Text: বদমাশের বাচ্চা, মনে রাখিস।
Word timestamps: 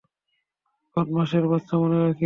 বদমাশের 0.97 1.45
বাচ্চা, 1.47 1.75
মনে 1.77 1.97
রাখিস। 1.99 2.19